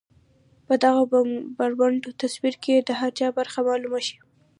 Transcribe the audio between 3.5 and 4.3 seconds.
معلومه شي.